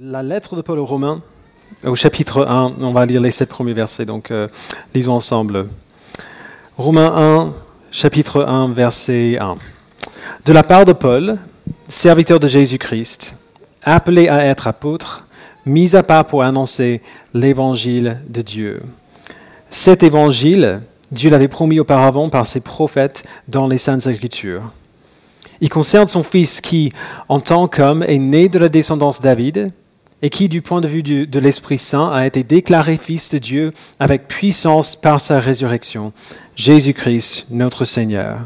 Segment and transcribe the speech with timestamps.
[0.00, 1.20] La lettre de Paul aux Romains,
[1.84, 4.48] au chapitre 1, on va lire les sept premiers versets, donc euh,
[4.94, 5.68] lisons ensemble.
[6.78, 7.54] Romains 1,
[7.90, 9.56] chapitre 1, verset 1.
[10.46, 11.36] De la part de Paul,
[11.90, 13.36] serviteur de Jésus-Christ,
[13.82, 15.26] appelé à être apôtre,
[15.66, 17.02] mis à part pour annoncer
[17.34, 18.82] l'évangile de Dieu.
[19.68, 20.80] Cet évangile,
[21.10, 24.70] Dieu l'avait promis auparavant par ses prophètes dans les Saintes Écritures.
[25.60, 26.92] Il concerne son Fils qui,
[27.28, 29.72] en tant qu'homme, est né de la descendance David
[30.22, 33.72] et qui, du point de vue de l'Esprit Saint, a été déclaré Fils de Dieu
[33.98, 36.12] avec puissance par sa résurrection,
[36.56, 38.38] Jésus-Christ, notre Seigneur.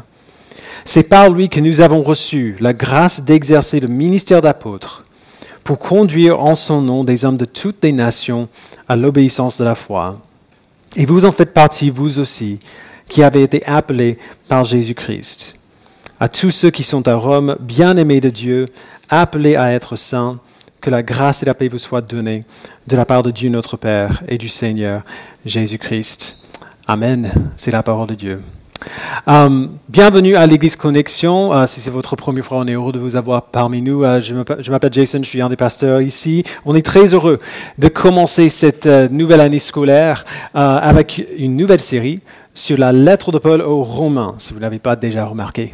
[0.85, 5.05] C'est par lui que nous avons reçu la grâce d'exercer le ministère d'apôtre
[5.63, 8.47] pour conduire en son nom des hommes de toutes les nations
[8.87, 10.19] à l'obéissance de la foi.
[10.95, 12.59] Et vous en faites partie, vous aussi,
[13.09, 15.59] qui avez été appelés par Jésus-Christ.
[16.19, 18.69] À tous ceux qui sont à Rome, bien-aimés de Dieu,
[19.09, 20.39] appelés à être saints,
[20.81, 22.45] que la grâce et la paix vous soient données
[22.87, 25.03] de la part de Dieu notre Père et du Seigneur
[25.45, 26.37] Jésus-Christ.
[26.87, 27.31] Amen.
[27.55, 28.41] C'est la parole de Dieu.
[29.27, 31.53] Euh, bienvenue à l'Église Connexion.
[31.53, 34.03] Euh, si c'est votre première fois, on est heureux de vous avoir parmi nous.
[34.03, 36.43] Euh, je m'appelle Jason, je suis un des pasteurs ici.
[36.65, 37.39] On est très heureux
[37.77, 42.21] de commencer cette nouvelle année scolaire avec une nouvelle série
[42.53, 45.73] sur la lettre de Paul aux Romains, si vous ne l'avez pas déjà remarqué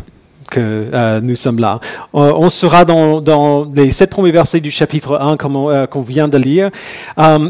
[0.57, 1.79] euh, nous sommes là.
[2.15, 6.37] Euh, on sera dans, les sept premiers versets du chapitre 1 euh, qu'on vient de
[6.37, 6.69] lire.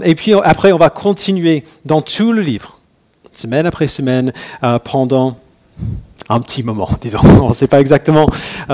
[0.04, 2.78] et puis après, on va continuer dans tout le livre,
[3.32, 4.34] semaine après semaine,
[4.84, 5.38] pendant
[6.30, 7.20] un petit moment, disons.
[7.42, 8.28] On ne sait pas exactement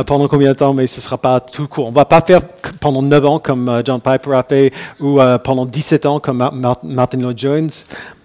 [0.05, 1.87] pendant combien de temps, mais ce ne sera pas tout court.
[1.87, 2.41] On ne va pas faire
[2.79, 7.37] pendant 9 ans comme John Piper a fait, ou pendant 17 ans comme Martin Lloyd
[7.37, 7.69] Jones,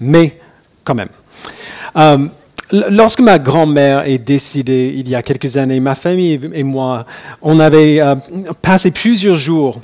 [0.00, 0.38] mais
[0.84, 1.08] quand même.
[2.72, 7.04] Lorsque ma grand-mère est décédée il y a quelques années, ma famille et moi,
[7.42, 8.14] on avait euh,
[8.62, 9.80] passé plusieurs jours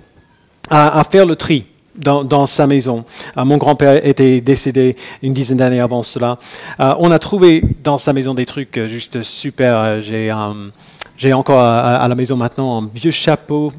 [0.70, 3.04] à, faire le tri dans, sa maison.
[3.36, 6.38] Euh, mon grand-père était décédé une dizaine d'années avant cela.
[6.78, 10.00] Euh, on a trouvé dans sa maison des trucs juste super.
[10.00, 13.72] J'ai encore à, la maison maintenant un vieux chapeau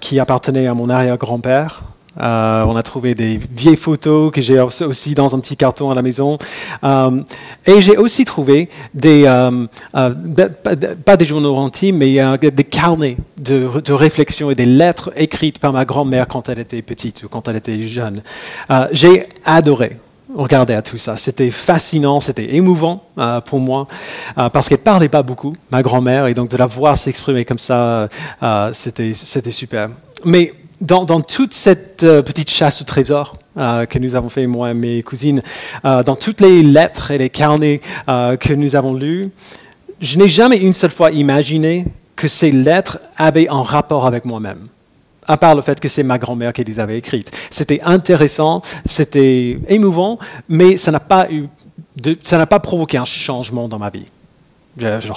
[0.00, 1.82] qui appartenait à mon arrière-grand-père.
[2.20, 5.94] Euh, on a trouvé des vieilles photos que j'ai aussi dans un petit carton à
[5.94, 6.38] la maison.
[6.84, 7.22] Euh,
[7.66, 9.66] et j'ai aussi trouvé des, euh,
[11.04, 15.72] pas des journaux intimes, mais des carnets de, de, réflexion et des lettres écrites par
[15.72, 18.22] ma grand-mère quand elle était petite ou quand elle était jeune.
[18.92, 19.96] j'ai adoré
[20.34, 21.16] regarder à tout ça.
[21.16, 23.04] C'était fascinant, c'était émouvant
[23.46, 23.86] pour moi,
[24.34, 28.08] parce qu'elle parlait pas beaucoup, ma grand-mère, et donc de la voir s'exprimer comme ça,
[28.72, 29.90] c'était super.
[30.24, 34.70] Mais dans, toute cette euh, petite chasse au trésor euh, que nous avons fait, moi
[34.70, 35.42] et mes cousines,
[35.84, 39.30] euh, dans toutes les lettres et les carnets que nous avons lus,
[40.00, 44.66] je n'ai jamais une seule fois imaginé que ces lettres avaient un rapport avec moi-même,
[45.26, 47.30] à part le fait que c'est ma grand-mère qui les avait écrites.
[47.50, 50.18] C'était intéressant, c'était émouvant,
[50.48, 51.46] mais ça n'a pas, eu
[52.22, 54.06] ça n'a pas provoqué un changement dans ma vie.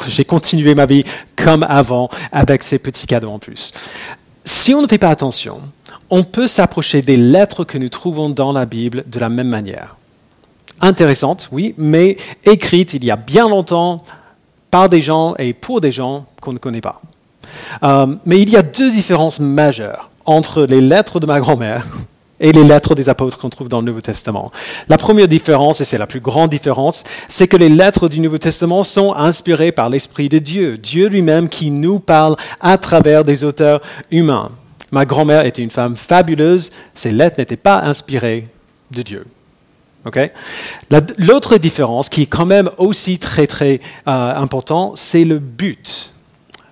[0.09, 1.05] J'ai continué ma vie
[1.37, 3.71] comme avant avec ces petits cadeaux en plus
[4.45, 5.59] si on ne fait pas attention,
[6.09, 9.95] on peut s'approcher des lettres que nous trouvons dans la Bible de la même manière.
[10.81, 14.03] Intéressantes, oui, mais écrites il y a bien longtemps
[14.69, 17.01] par des gens et pour des gens qu'on ne connaît pas.
[17.83, 21.85] Euh, mais il y a deux différences majeures entre les lettres de ma grand-mère
[22.39, 24.51] et les lettres des apôtres qu'on trouve dans le Nouveau Testament.
[24.89, 28.37] La première différence, et c'est la plus grande différence, c'est que les lettres du Nouveau
[28.37, 33.43] Testament sont inspirées par l'Esprit de Dieu, Dieu lui-même qui nous parle à travers des
[33.43, 33.81] auteurs
[34.11, 34.51] humains.
[34.91, 38.47] Ma grand-mère était une femme fabuleuse, ses lettres n'étaient pas inspirées
[38.91, 39.25] de Dieu.
[41.17, 46.14] L'autre différence, qui est quand même aussi très très euh, important, c'est le but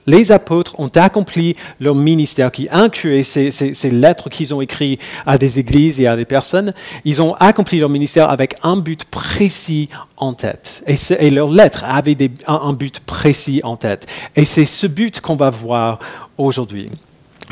[0.05, 5.59] les apôtres ont accompli leur ministère qui incluait ces, lettres qu'ils ont écrites à des
[5.59, 6.73] églises et à des personnes.
[7.05, 10.83] Ils ont accompli leur ministère avec un but précis en tête.
[11.19, 14.07] Et, leurs lettres avaient un but précis en tête.
[14.35, 15.99] Et c'est ce but qu'on va voir
[16.37, 16.89] aujourd'hui.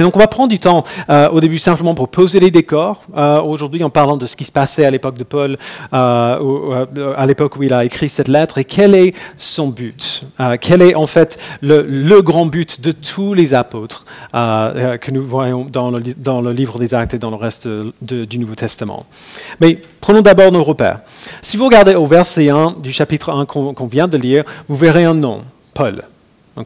[0.01, 3.03] Et donc on va prendre du temps euh, au début simplement pour poser les décors.
[3.15, 5.59] Euh, aujourd'hui en parlant de ce qui se passait à l'époque de Paul,
[5.93, 6.85] euh,
[7.15, 10.23] à l'époque où il a écrit cette lettre, et quel est son but
[10.59, 15.91] Quel est en fait le, grand but de tous les apôtres que nous voyons dans
[15.91, 17.67] le, livre des Actes et dans le reste
[18.01, 19.05] du Nouveau Testament
[19.59, 21.01] Mais prenons d'abord nos repères.
[21.43, 25.03] Si vous regardez au verset 1 du chapitre 1 qu'on vient de lire, vous verrez
[25.03, 25.41] un nom,
[25.75, 26.01] Paul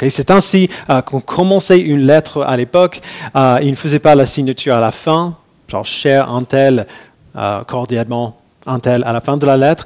[0.09, 3.01] c'est ainsi euh, qu'on commençait une lettre à l'époque.
[3.35, 5.35] Euh, il ne faisait pas la signature à la fin,
[5.67, 6.87] genre cher un tel,
[7.35, 8.37] euh, cordialement
[8.67, 9.85] un tel à la fin de la lettre.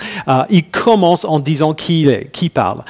[0.50, 2.86] il commence en disant qui qui parle.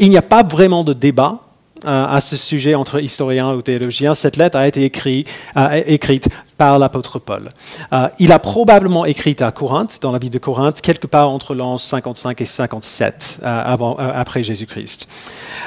[0.00, 1.38] il n'y a pas vraiment de débat
[1.86, 4.14] à ce sujet entre historiens ou théologiens.
[4.14, 7.52] Cette lettre a été euh, écrite par l'apôtre Paul.
[7.92, 11.54] Euh, il a probablement écrit à Corinthe, dans la ville de Corinthe, quelque part entre
[11.54, 15.08] l'an 55 et 57 avant, après Jésus-Christ.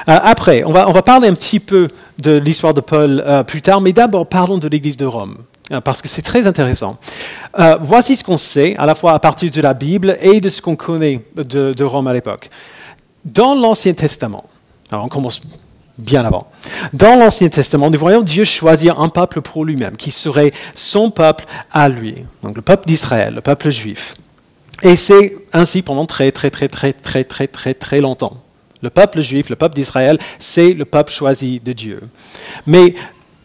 [0.06, 1.88] après, on va parler un petit peu
[2.18, 5.36] de l'histoire de Paul plus tard, mais d'abord parlons de l'Église de Rome
[5.84, 6.96] parce que c'est très intéressant.
[7.80, 10.62] voici ce qu'on sait, à la fois à partir de la Bible et de ce
[10.62, 12.48] qu'on connaît de Rome à l'époque.
[13.24, 14.44] Dans l'Ancien Testament,
[14.90, 15.42] alors on commence
[15.98, 16.48] bien avant.
[16.92, 21.44] Dans l'Ancien Testament, nous voyons Dieu choisir un peuple pour lui-même, qui serait son peuple
[21.72, 24.16] à lui, donc le peuple d'Israël, le peuple juif.
[24.82, 28.38] Et c'est ainsi pendant très très très très très très très très longtemps.
[28.80, 32.00] Le peuple juif, le peuple d'Israël, c'est le peuple choisi de Dieu.
[32.64, 32.94] Mais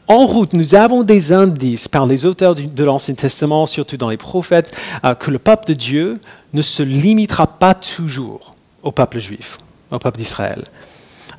[0.07, 4.17] en route, nous avons des indices par les auteurs de l'Ancien Testament, surtout dans les
[4.17, 6.19] prophètes, euh, que le peuple de Dieu
[6.53, 8.53] ne se limitera pas toujours
[8.83, 9.57] au peuple juif,
[9.89, 10.65] au peuple d'Israël.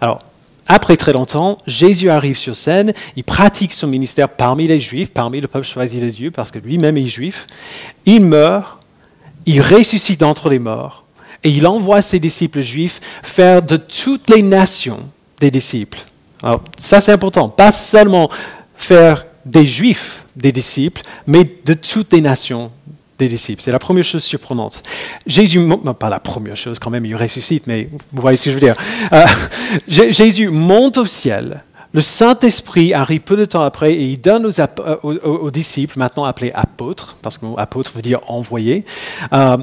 [0.00, 0.22] Alors,
[0.66, 5.40] après très longtemps, Jésus arrive sur scène, il pratique son ministère parmi les Juifs, parmi
[5.40, 7.46] le peuple choisi de Dieu, parce que lui-même est juif.
[8.06, 8.78] Il meurt,
[9.46, 11.04] il ressuscite d'entre les morts,
[11.42, 15.00] et il envoie ses disciples juifs faire de toutes les nations
[15.38, 16.00] des disciples.
[16.42, 18.30] Alors, ça c'est important, pas seulement
[18.74, 22.70] faire des Juifs des disciples, mais de toutes les nations
[23.18, 23.62] des disciples.
[23.62, 24.82] C'est la première chose surprenante.
[25.26, 25.60] Jésus,
[25.98, 28.60] pas la première chose quand même, il ressuscite, mais vous voyez ce que je veux
[28.60, 28.76] dire.
[29.12, 29.24] Euh,
[29.88, 31.62] Jésus monte au ciel.
[31.92, 36.50] Le Saint-Esprit arrive peu de temps après et il donne aux, euh, disciples, maintenant appelés
[36.52, 38.84] apôtres, parce que apôtre veut dire envoyé,
[39.32, 39.58] euh,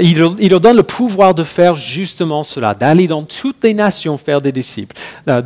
[0.00, 4.40] il, leur donne le pouvoir de faire justement cela, d'aller dans toutes les nations faire
[4.40, 4.96] des disciples.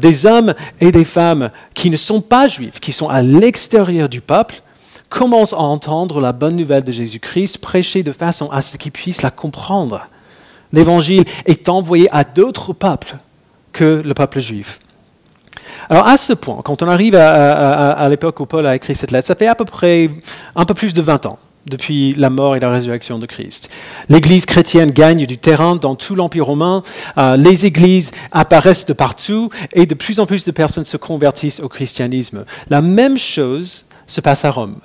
[0.01, 4.21] des hommes et des femmes qui ne sont pas juifs, qui sont à l'extérieur du
[4.21, 4.63] peuple,
[5.09, 9.23] commence à entendre la bonne nouvelle de Jésus-Christ prêchée de façon à ce qu'ils puissent
[9.23, 10.07] la comprendre.
[10.73, 13.17] L'évangile est envoyé à d'autres peuples
[13.73, 14.81] que le peuple juif.
[15.89, 19.27] Alors à ce point, quand on arrive à, l'époque où Paul a écrit cette lettre,
[19.27, 20.11] ça fait à peu près
[20.55, 23.71] un peu plus de 20 ans depuis la mort et la résurrection de Christ.
[24.09, 26.83] L'Église chrétienne gagne du terrain dans tout l'Empire romain,
[27.19, 31.61] euh, les églises apparaissent de partout et de plus en plus de personnes se convertissent
[31.61, 32.45] au christianisme.
[32.71, 34.77] La même chose se passe à Rome,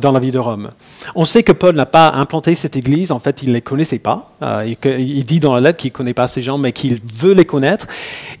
[0.00, 0.70] dans la vie de Rome.
[1.14, 3.98] On sait que Paul n'a pas implanté cette église, en fait, il ne les connaissait
[3.98, 4.30] pas.
[4.42, 7.34] Euh, il, dit dans la lettre qu'il ne connaît pas ces gens, mais qu'il veut
[7.34, 7.86] les connaître.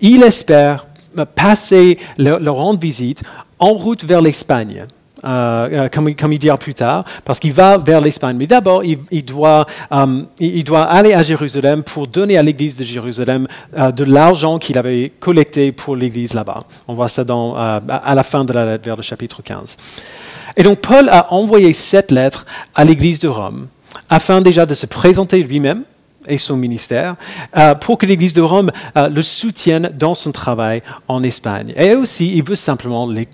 [0.00, 0.86] Il espère
[1.34, 3.22] passer leur, rendre visite
[3.58, 4.86] en route vers l'Espagne.
[5.24, 8.36] Euh, euh, comme, il dira plus tard, parce qu'il va vers l'Espagne.
[8.36, 9.66] Mais d'abord, il, doit,
[10.38, 13.46] il, doit aller à Jérusalem pour donner à l'église de Jérusalem
[13.76, 16.64] de l'argent qu'il avait collecté pour l'église là-bas.
[16.88, 19.76] On voit ça à la fin de la lettre, vers le chapitre 15.
[20.56, 23.68] Et donc Paul a envoyé cette lettre à l'Église de Rome
[24.08, 25.84] afin déjà de se présenter lui-même
[26.26, 27.16] et son ministère,
[27.56, 31.72] euh, pour que l'Église de Rome euh, le soutienne dans son travail en Espagne.
[31.76, 33.26] Et aussi, il veut simplement les,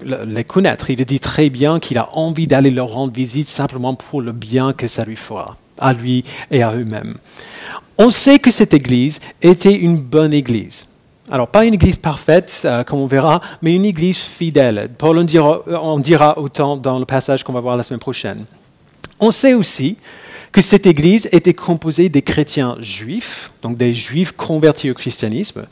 [0.44, 0.90] connaître.
[0.90, 4.72] Il dit très bien qu'il a envie d'aller leur rendre visite simplement pour le bien
[4.72, 7.16] que ça lui fera, à lui et à eux-mêmes.
[7.98, 10.86] On sait que cette Église était une bonne Église.
[11.30, 14.88] Alors, pas une église parfaite, euh, comme on verra, mais une église fidèle.
[14.96, 18.46] Paul en dira, en dira autant dans le passage qu'on va voir la semaine prochaine.
[19.20, 19.98] On sait aussi
[20.52, 25.66] que cette église était composée des chrétiens juifs, donc des juifs convertis au christianisme,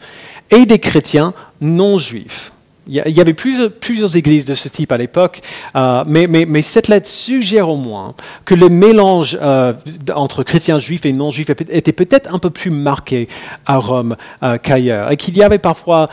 [0.50, 2.52] et des chrétiens non juifs.
[2.88, 5.42] Il y avait plusieurs, églises de ce type à l'époque,
[5.74, 8.14] euh, mais, cette lettre suggère au moins
[8.44, 9.72] que le mélange euh,
[10.14, 13.26] entre chrétiens juifs et non juifs était peut-être un peu plus marqué
[13.64, 16.08] à Rome euh, qu'ailleurs, et qu'il y avait parfois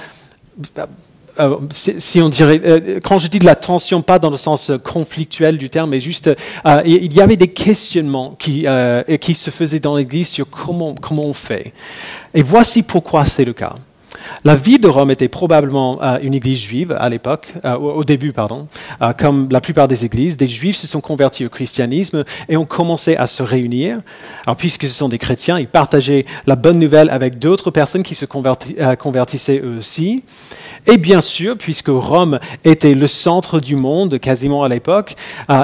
[1.70, 5.70] si on dirait, quand je dis de la tension, pas dans le sens conflictuel du
[5.70, 6.30] terme, mais juste,
[6.86, 11.74] il y avait des questionnements qui, se faisaient dans l'Église sur comment on fait.
[12.34, 13.76] Et voici pourquoi c'est le cas.
[14.44, 18.34] La ville de Rome était probablement euh, une église juive à l'époque, euh, au, début,
[18.34, 18.68] pardon.
[19.02, 22.66] Euh, comme la plupart des églises, des juifs se sont convertis au christianisme et ont
[22.66, 24.00] commencé à se réunir.
[24.46, 28.16] Alors, puisque ce sont des chrétiens, ils partageaient la bonne nouvelle avec d'autres personnes qui
[28.16, 30.24] se convertissaient eux aussi.
[30.86, 35.16] Et bien sûr, puisque Rome était le centre du monde quasiment à l'époque,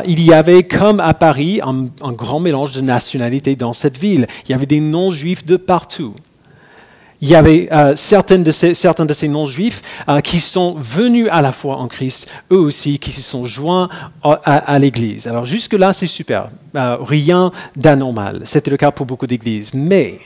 [0.05, 4.27] il y avait, comme à Paris, un grand mélange de nationalités dans cette ville.
[4.45, 6.15] Il y avait des non-juifs de partout
[7.21, 8.51] il y avait euh, certains de
[9.13, 13.21] ces non-juifs euh, qui sont venus à la foi en Christ, eux aussi, qui se
[13.21, 13.89] sont joints
[14.23, 15.27] à, l'Église.
[15.27, 16.49] Alors jusque-là, c'est super.
[16.75, 18.41] Euh, rien d'anormal.
[18.45, 19.71] C'était le cas pour beaucoup d'Églises.
[19.73, 20.19] Mais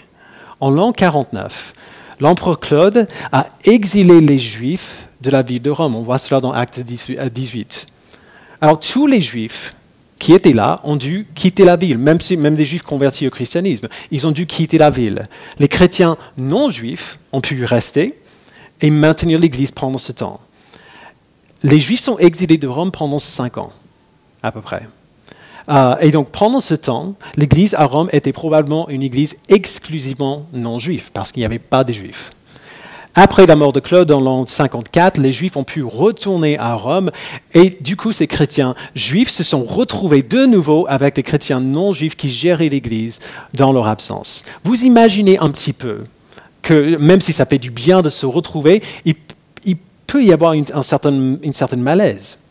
[0.60, 1.74] en l'an 49,
[2.20, 5.96] l'empereur Claude a exilé les Juifs de la ville de Rome.
[5.96, 7.88] On voit cela dans Acte 18.
[8.62, 9.74] Alors tous les Juifs
[10.24, 13.90] qui étaient là ont dû quitter la ville, même, si, des juifs convertis au christianisme.
[14.10, 15.28] Ils ont dû quitter la ville.
[15.60, 18.18] Les chrétiens non juifs ont pu rester
[18.80, 20.40] et maintenir l'Église pendant ce temps.
[21.62, 23.74] les Juifs sont exilés de Rome pendant cinq ans,
[24.42, 24.88] à peu près.
[25.68, 30.80] Euh, et donc pendant ce temps, l'Église à Rome était probablement une Église exclusivement non
[30.80, 32.32] juive, parce qu'il n'y avait pas de Juifs.
[33.16, 37.12] Après la mort de Claude en l'an 54, les Juifs ont pu retourner à Rome
[37.54, 41.94] et du coup ces chrétiens juifs se sont retrouvés de nouveau avec les chrétiens non
[41.94, 43.20] juifs qui géraient l'Église
[43.54, 44.44] dans leur absence.
[44.64, 46.06] Vous imaginez un petit peu
[46.64, 49.16] que même si ça fait du bien de se retrouver, il,
[50.06, 52.43] peut y avoir un certain, une certaine malaise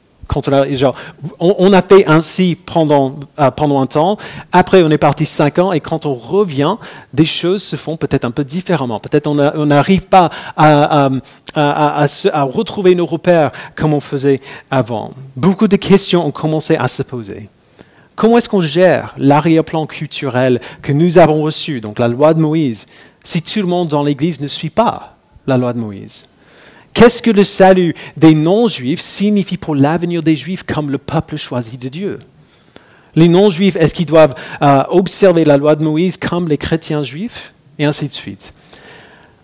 [1.38, 4.16] on, a, fait ainsi pendant, euh, pendant un temps,
[4.52, 6.76] après on est parti cinq ans, et quand on revient,
[7.12, 9.00] des choses se font peut-être un peu différemment.
[9.00, 11.10] Peut-être on n'arrive pas à,
[11.54, 15.12] à, retrouver nos repères comme on faisait avant.
[15.36, 17.48] Beaucoup de questions ont commencé à se poser.
[18.14, 22.86] Comment est-ce qu'on gère l'arrière-plan culturel que nous avons reçu, donc la loi de Moïse,
[23.24, 26.26] si tout le monde dans l'Église ne suit pas la loi de Moïse
[26.94, 31.78] Qu'est-ce que le salut des non-juifs signifie pour l'avenir des juifs comme le peuple choisi
[31.78, 32.20] de Dieu?
[33.14, 37.52] Les non-juifs, est-ce qu'ils doivent euh, observer la loi de Moïse comme les chrétiens juifs?
[37.78, 38.52] Et ainsi de suite.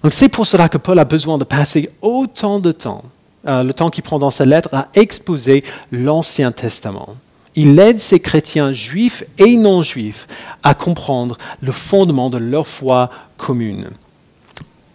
[0.02, 3.02] Donc c'est pour cela que Paul a besoin de passer autant de temps,
[3.46, 7.16] euh, le temps qu'il prend dans sa lettre, à exposer l'Ancien Testament.
[7.56, 10.28] Il aide ces chrétiens juifs et non-juifs
[10.62, 13.88] à comprendre le fondement de leur foi commune.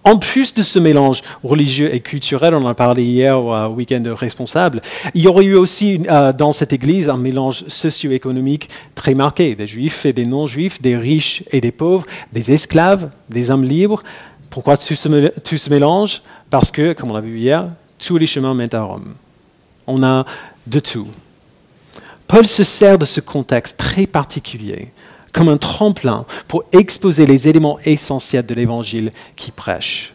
[0.06, 4.04] En plus de ce mélange religieux et culturel, on en a parlé hier au week-end
[4.08, 4.82] responsable,
[5.14, 9.68] il y aurait eu aussi euh, dans cette église un mélange socio-économique très marqué, des
[9.68, 14.04] juifs et des non-juifs, des riches et des pauvres, des esclaves, des hommes libres.
[14.50, 18.76] Pourquoi tout ce mélange Parce que, comme on l'a vu hier, tous les chemins mènent
[18.76, 19.14] à Rome.
[19.88, 20.26] On a
[20.68, 21.08] de tout.
[22.28, 24.90] Paul se sert de ce contexte très particulier
[25.34, 30.14] comme un tremplin pour exposer les éléments essentiels de l'évangile qu'il prêche.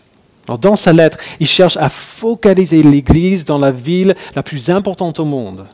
[0.63, 5.27] dans sa lettre, il cherche à focaliser l'Église dans la ville la plus importante au
[5.27, 5.67] monde,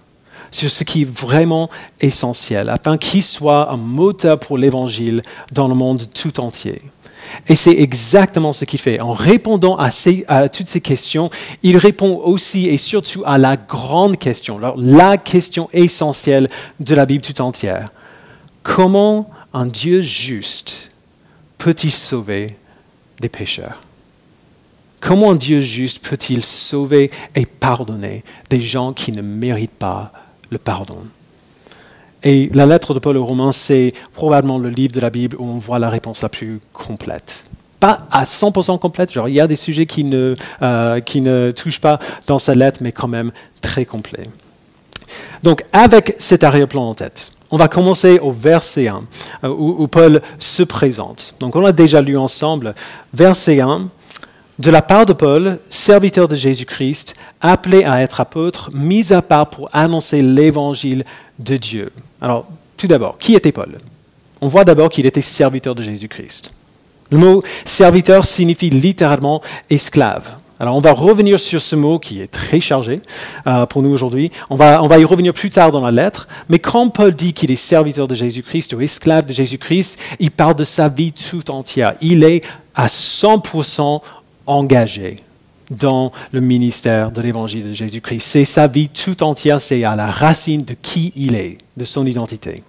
[0.51, 1.71] sur ce qui est vraiment
[2.01, 5.23] essentiel, afin qu'il soit un moteur pour l'Évangile
[5.53, 6.83] dans le monde tout entier.
[7.49, 9.01] Et c'est exactement ce qu'il fait.
[9.01, 9.91] En répondant à,
[10.29, 11.31] à, toutes ces questions,
[11.63, 16.49] il répond aussi et surtout à la grande question, la question essentielle
[16.81, 17.91] de la Bible tout entière.
[18.65, 20.91] Comment un Dieu juste
[21.59, 22.57] peut-il sauver
[23.21, 23.81] des pécheurs?
[25.01, 30.13] Comment un Dieu juste peut-il sauver et pardonner des gens qui ne méritent pas
[30.51, 30.99] le pardon?
[32.23, 35.45] Et la lettre de Paul aux Romains, c'est probablement le livre de la Bible où
[35.45, 37.45] on voit la réponse la plus complète.
[37.81, 41.51] Pas à 100% complète, genre il y a des sujets qui ne, euh, qui ne
[41.51, 43.31] touchent pas dans sa lettre, mais quand même
[43.61, 44.31] très complet.
[45.43, 49.05] Donc avec cet arrière-plan en tête, on va commencer au verset 1,
[49.45, 51.35] euh, où, Paul se présente.
[51.41, 52.75] Donc on l'a déjà lu ensemble.
[53.13, 53.89] Verset 1.
[54.59, 59.51] De la part de Paul, serviteur de Jésus-Christ, appelé à être apôtre, mis à part
[59.51, 61.05] pour annoncer l'évangile
[61.41, 61.93] de Dieu.
[62.21, 62.47] Alors,
[62.77, 63.79] tout d'abord, qui était Paul?
[64.41, 66.53] On voit d'abord qu'il était serviteur de Jésus-Christ.
[67.11, 70.37] Le mot serviteur signifie littéralement esclave.
[70.61, 73.01] Alors on va revenir sur ce mot qui est très chargé
[73.47, 74.31] euh, pour nous aujourd'hui.
[74.51, 76.29] On va, on va y revenir plus tard dans la lettre.
[76.49, 80.55] Mais quand Paul dit qu'il est serviteur de Jésus-Christ ou esclave de Jésus-Christ, il parle
[80.55, 81.95] de sa vie tout entière.
[82.01, 82.43] Il est
[82.75, 84.01] à 100%
[84.47, 85.23] engagé
[85.71, 88.21] dans le ministère de l'évangile de Jésus-Christ.
[88.21, 92.07] C'est sa vie tout entière, c'est à la racine de qui il est, de son
[92.07, 92.63] identité.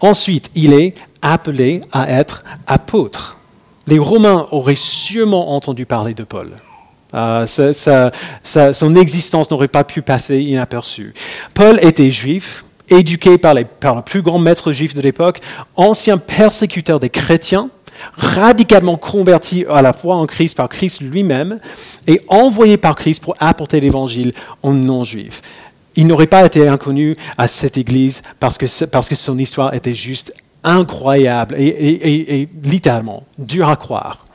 [0.00, 3.38] Ensuite, il est appelé à être apôtre.
[3.86, 6.50] Les Romains auraient sûrement entendu parler de Paul.
[7.14, 7.46] Euh,
[8.72, 11.14] son existence n'aurait pas pu passer inaperçue.
[11.54, 13.64] Paul était juif, éduqué par, le
[14.04, 15.40] plus grand maître juif de l'époque,
[15.76, 17.70] ancien persécuteur des chrétiens,
[18.16, 21.60] radicalement converti à la foi en Christ par Christ lui-même
[22.06, 25.42] et envoyé par Christ pour apporter l'évangile aux non-juifs.
[25.96, 29.94] Il n'aurait pas été inconnu à cette Église parce que, parce que son histoire était
[29.94, 34.26] juste incroyable et, littéralement dur à croire.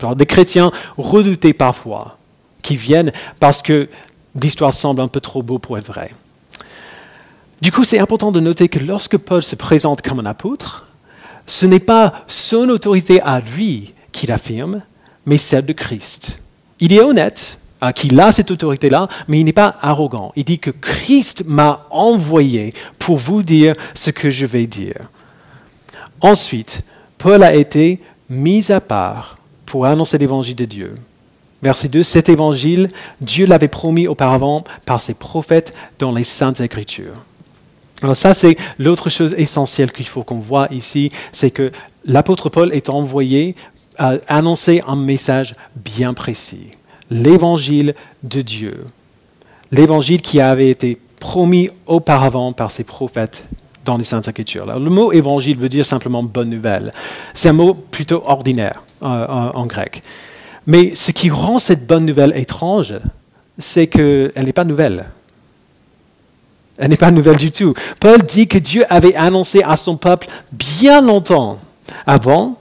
[0.00, 2.16] Genre des chrétiens redoutés parfois
[2.62, 3.88] qui viennent parce que
[4.40, 6.14] l'histoire semble un peu trop beau pour être vraie.
[7.60, 10.86] Du coup, c'est important de noter que lorsque Paul se présente comme un apôtre,
[11.46, 14.82] ce n'est pas son autorité à lui qu'il affirme,
[15.26, 16.40] mais celle de Christ.
[16.80, 20.32] Il est honnête hein, qu'il a cette autorité-là, mais il n'est pas arrogant.
[20.34, 25.08] Il dit que Christ m'a envoyé pour vous dire ce que je vais dire.
[26.20, 26.82] Ensuite,
[27.18, 30.96] Paul a été mis à part pour annoncer l'évangile de Dieu.
[31.62, 32.88] Verset 2, cet évangile,
[33.20, 37.24] Dieu l'avait promis auparavant par ses prophètes dans les saintes écritures.
[38.02, 41.70] Alors ça, c'est l'autre chose essentielle qu'il faut qu'on voit ici, c'est que
[42.04, 43.54] l'apôtre Paul est envoyé
[43.96, 46.72] à annoncer un message bien précis,
[47.10, 48.86] l'évangile de Dieu.
[49.70, 53.46] l'évangile qui avait été promis auparavant par ses prophètes
[53.84, 54.66] dans les Saintes Écritures.
[54.66, 56.92] le mot évangile veut dire simplement bonne nouvelle.
[57.34, 60.02] C'est un mot plutôt ordinaire euh, en, grec.
[60.66, 62.94] Mais ce qui rend cette bonne nouvelle étrange,
[63.58, 65.06] c'est qu'elle n'est pas nouvelle.
[66.78, 67.74] Elle n'est pas nouvelle du tout.
[68.00, 71.58] Paul dit que Dieu avait annoncé à son peuple bien longtemps
[72.06, 72.56] avant,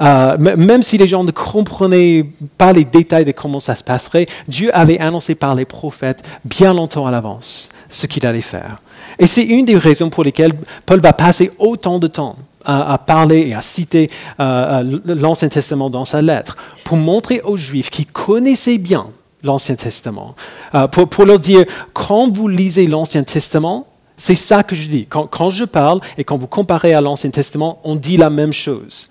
[0.00, 2.26] euh, même si les gens ne comprenaient
[2.58, 6.74] pas les détails de comment ça se passerait, Dieu avait annoncé par les prophètes bien
[6.74, 8.82] longtemps à l'avance ce qu'il allait faire.
[9.18, 10.52] Et c'est une des raisons pour lesquelles
[10.84, 15.90] Paul va passer autant de temps à, parler et à citer euh, euh, l'Ancien Testament
[15.90, 19.06] dans sa lettre, pour montrer aux Juifs qui connaissaient bien
[19.42, 20.34] l'Ancien Testament,
[20.74, 25.06] euh, pour, leur dire, quand vous lisez l'Ancien Testament, c'est ça que je dis.
[25.06, 28.52] Quand, quand je parle et quand vous comparez à l'Ancien Testament, on dit la même
[28.52, 29.08] chose.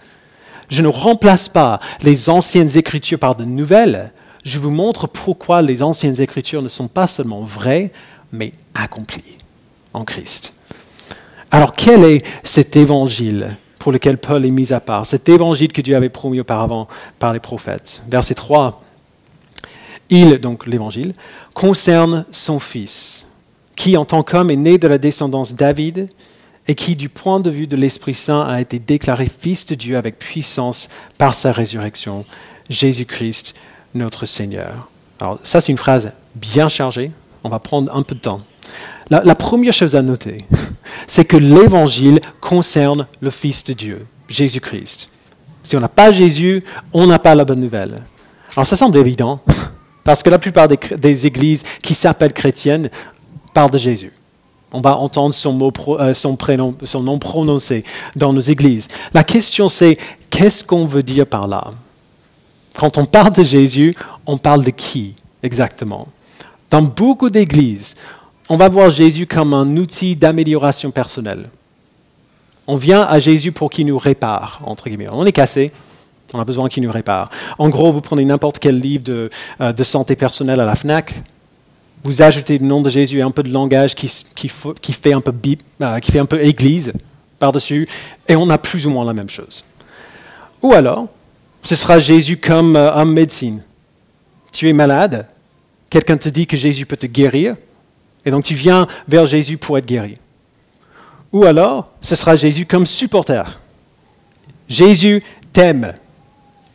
[0.69, 4.12] Je ne remplace pas les anciennes écritures par de nouvelles.
[4.43, 7.91] Je vous montre pourquoi les anciennes écritures ne sont pas seulement vraies,
[8.31, 9.38] mais accomplies
[9.93, 10.54] en Christ.
[11.55, 15.79] Alors quel est cet évangile pour lequel Paul est mis à part, cet évangile que
[15.79, 18.01] Dieu avait promis auparavant par les prophètes.
[18.09, 18.83] Verset 3,
[20.09, 21.13] il, donc l'évangile,
[21.53, 23.29] concerne son Fils,
[23.77, 26.09] qui en tant qu'homme est né de la descendance David
[26.67, 29.95] et qui, du point de vue de l'Esprit Saint, a été déclaré Fils de Dieu
[29.95, 32.25] avec puissance par sa résurrection,
[32.69, 33.55] Jésus-Christ,
[33.93, 34.89] notre Seigneur.
[35.21, 37.12] Alors ça, c'est une phrase bien chargée,
[37.45, 38.41] on va prendre un peu de temps.
[39.10, 40.45] La, première chose à noter,
[41.07, 45.10] c'est que l'évangile concerne le Fils de Dieu, Jésus-Christ.
[45.63, 48.01] Si on n'a pas Jésus, on n'a pas la bonne nouvelle.
[48.55, 49.41] Alors ça semble évident,
[50.03, 52.89] parce que la plupart des, églises qui s'appellent chrétiennes
[53.53, 54.12] parlent de Jésus.
[54.72, 57.84] On va entendre son, euh, son nom prononcé
[58.15, 58.88] dans nos églises.
[59.13, 59.98] La question c'est,
[60.31, 61.72] qu'est-ce qu'on veut dire par là?
[62.75, 63.95] Quand on parle de Jésus,
[64.25, 66.07] on parle de qui exactement?
[66.69, 67.95] Dans beaucoup d'églises,
[68.49, 71.49] on va voir Jésus comme un outil d'amélioration personnelle.
[72.67, 75.07] On vient à Jésus pour qu'il nous répare, entre guillemets.
[75.11, 75.71] On est cassé,
[76.33, 77.29] on a besoin qu'il nous répare.
[77.57, 79.29] En gros, vous prenez n'importe quel livre de,
[79.61, 81.15] euh, santé personnelle à la FNAC,
[82.03, 85.33] vous ajoutez le nom de Jésus et un peu de langage qui, fait, un peu
[85.81, 86.93] euh, qui fait un peu église
[87.39, 87.87] par-dessus,
[88.27, 89.63] et on a plus ou moins la même chose.
[90.61, 91.07] Ou alors,
[91.63, 93.61] ce sera Jésus comme euh, un médecine.
[94.51, 95.27] Tu es malade,
[95.89, 97.55] quelqu'un te dit que Jésus peut te guérir,
[98.25, 100.18] et donc tu viens vers Jésus pour être guéri.
[101.31, 103.59] Ou alors, ce sera Jésus comme supporter.
[104.68, 105.22] Jésus
[105.53, 105.94] t'aime.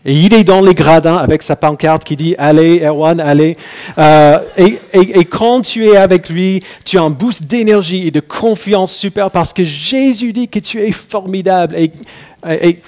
[0.04, 3.56] Et il est dans les gradins avec sa pancarte qui dit Allez, Erwan, allez.
[3.98, 8.94] Euh, et, quand tu es avec lui, tu as un boost d'énergie et de confiance
[8.94, 11.76] super parce que Jésus dit que tu es formidable.
[11.76, 11.92] Et,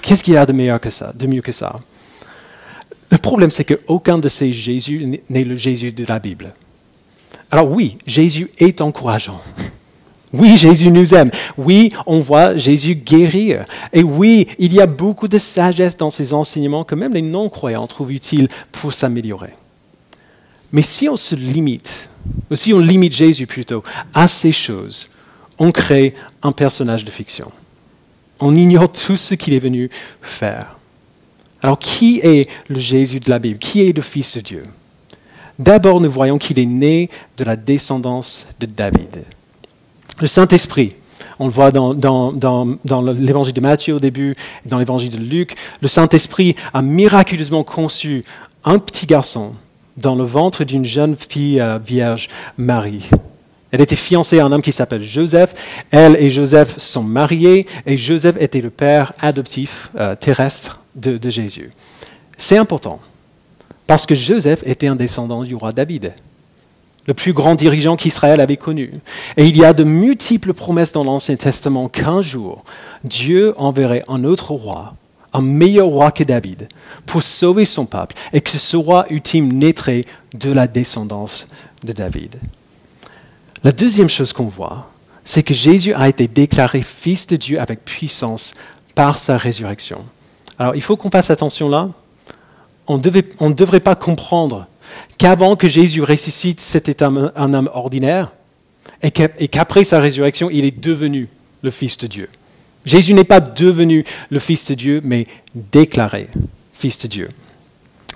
[0.01, 1.79] qu'est-ce qu'il y a de meilleur que ça, de mieux que ça?
[3.11, 6.53] Le problème, c'est qu'aucun de ces Jésus n'est le Jésus de la Bible.
[7.53, 9.39] Alors oui, Jésus est encourageant.
[10.33, 11.29] Oui, Jésus nous aime.
[11.55, 13.63] Oui, on voit Jésus guérir.
[13.93, 17.85] Et oui, il y a beaucoup de sagesse dans ses enseignements que même les non-croyants
[17.85, 19.53] trouvent utiles pour s'améliorer.
[20.71, 22.09] Mais si on se limite,
[22.49, 23.83] ou si on limite Jésus plutôt,
[24.15, 25.11] à ces choses,
[25.59, 27.51] on crée un personnage de fiction.
[28.39, 29.91] On ignore tout ce qu'il est venu
[30.23, 30.79] faire.
[31.61, 33.59] Alors qui est le Jésus de la Bible?
[33.59, 34.63] Qui est le Fils de Dieu?
[35.59, 39.23] D'abord, nous voyons qu'il est né de la descendance de David.
[40.19, 40.95] Le Saint-Esprit,
[41.39, 41.93] on le voit dans,
[43.13, 44.35] l'évangile de Matthieu au début,
[44.65, 48.23] et dans l'évangile de Luc, le Saint-Esprit a miraculeusement conçu
[48.65, 49.53] un petit garçon
[49.97, 53.09] dans le ventre d'une jeune fille euh, vierge, Marie.
[53.71, 55.53] Elle était fiancée à un homme qui s'appelle Joseph.
[55.91, 61.71] Elle et Joseph sont mariés et Joseph était le père adoptif euh, terrestre de Jésus.
[62.37, 62.99] C'est important
[63.87, 66.13] parce que Joseph était un descendant du roi David,
[67.05, 68.93] le plus grand dirigeant qu'Israël avait connu.
[69.35, 72.63] Et il y a de multiples promesses dans l'Ancien Testament qu'un jour,
[73.03, 74.95] Dieu enverrait un autre roi,
[75.33, 76.67] un meilleur roi que David,
[77.05, 81.49] pour sauver son peuple, et que ce roi ultime naîtrait de la descendance
[81.83, 82.35] de David.
[83.63, 84.89] La deuxième chose qu'on voit,
[85.25, 88.53] c'est que Jésus a été déclaré fils de Dieu avec puissance
[88.95, 90.03] par sa résurrection.
[90.59, 91.89] Alors il faut qu'on fasse attention là,
[92.87, 94.67] on, ne devrait pas comprendre
[95.17, 98.31] qu'avant que Jésus ressuscite, c'était un, homme ordinaire
[99.01, 101.27] et qu'après sa résurrection, il est devenu
[101.61, 102.29] le Fils de Dieu.
[102.85, 106.27] Jésus n'est pas devenu le Fils de Dieu, mais déclaré
[106.73, 107.29] Fils de Dieu.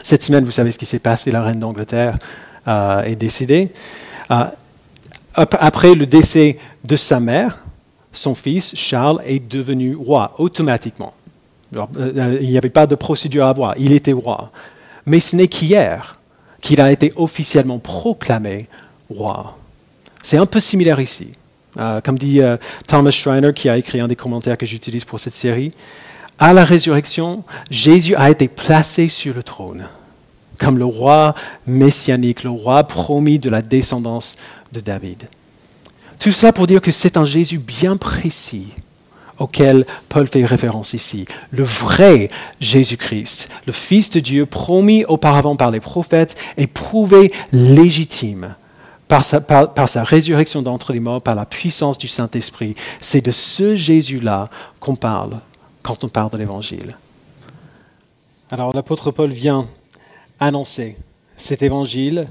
[0.01, 2.17] Cette semaine, vous savez ce qui s'est passé, la reine d'Angleterre
[2.67, 3.69] euh, est décédée.
[4.31, 4.45] Euh,
[5.33, 7.63] après le décès de sa mère,
[8.11, 11.13] son fils, Charles, est devenu roi automatiquement.
[11.75, 14.51] Euh, il n'y avait pas de procédure à avoir, il était roi.
[15.05, 16.19] Mais ce n'est qu'hier
[16.61, 18.67] qu'il a été officiellement proclamé
[19.09, 19.57] roi.
[20.23, 21.29] C'est un peu similaire ici.
[21.77, 25.19] Euh, comme dit euh, Thomas Schreiner, qui a écrit un des commentaires que j'utilise pour
[25.19, 25.71] cette série,
[26.39, 29.87] à la résurrection, Jésus a été placé sur le trône
[30.57, 31.35] comme le roi
[31.67, 34.37] messianique, le roi promis de la descendance
[34.71, 35.27] de David.
[36.19, 38.69] Tout cela pour dire que c'est un Jésus bien précis
[39.39, 41.25] auquel Paul fait référence ici.
[41.51, 48.55] Le vrai Jésus-Christ, le Fils de Dieu promis auparavant par les prophètes et prouvé légitime
[49.07, 52.75] par sa, par sa résurrection d'entre les morts, par la puissance du Saint-Esprit.
[52.99, 55.39] C'est de ce Jésus-là qu'on parle
[55.81, 56.97] quand on parle de l'Évangile.
[58.51, 59.67] Alors l'apôtre Paul vient
[60.39, 60.97] annoncer
[61.35, 62.25] cet Évangile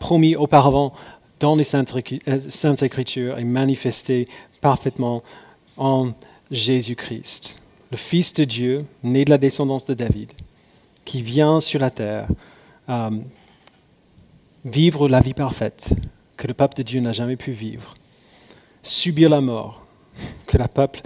[0.00, 0.92] promis auparavant
[1.40, 4.28] dans les euh, Saintes Écritures et manifesté
[4.60, 5.22] parfaitement
[5.76, 6.12] en
[6.50, 7.58] Jésus-Christ,
[7.90, 10.32] le Fils de Dieu, né de la descendance de David,
[11.04, 12.26] qui vient sur la terre
[12.88, 13.10] euh,
[14.64, 15.90] vivre la vie parfaite
[16.36, 17.94] que le peuple de Dieu n'a jamais pu vivre,
[18.82, 19.84] subir la mort
[20.46, 21.00] que le peuple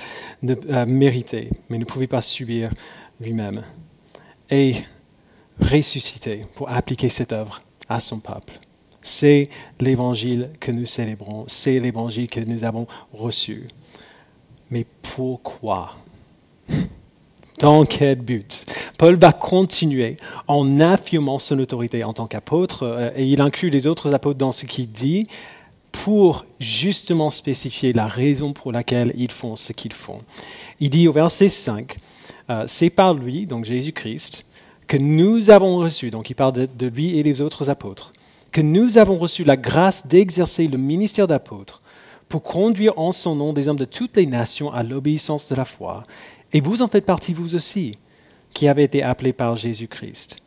[0.71, 2.71] a mérité, mais ne pouvait pas subir
[3.21, 3.63] lui-même,
[4.51, 4.77] et
[5.61, 8.59] ressusciter pour appliquer cette œuvre à son peuple.
[9.03, 9.49] C'est
[9.81, 13.69] l'évangile que nous célébrons, c'est l'évangile que nous avons reçu.
[14.71, 15.97] Mais pourquoi?
[17.59, 18.65] Dans quel but?
[18.97, 23.87] Paul va continuer en affirmant son autorité en tant qu'apôtre, euh, et il inclut les
[23.87, 25.27] autres apôtres dans ce qu'il dit,
[25.93, 30.23] pour justement spécifier la raison pour laquelle ils font ce qu'ils font.
[30.81, 31.99] Il dit au verset 5,
[32.51, 34.45] euh, c'est par lui, donc Jésus-Christ,
[34.89, 38.13] que nous avons reçu, donc il parle de, lui et les autres apôtres,
[38.53, 41.83] que nous avons reçu la grâce d'exercer le ministère d'apôtre
[42.29, 45.65] pour conduire en son nom des hommes de toutes les nations à l'obéissance de la
[45.65, 46.05] foi.
[46.53, 47.99] Et vous en faites partie vous aussi,
[48.55, 50.39] qui avez été appelés par Jésus-Christ.